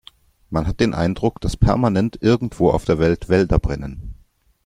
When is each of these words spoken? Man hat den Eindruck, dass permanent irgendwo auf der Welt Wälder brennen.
Man 0.49 0.65
hat 0.65 0.79
den 0.79 0.95
Eindruck, 0.95 1.39
dass 1.41 1.55
permanent 1.55 2.17
irgendwo 2.23 2.71
auf 2.71 2.85
der 2.85 2.97
Welt 2.97 3.29
Wälder 3.29 3.59
brennen. 3.59 4.15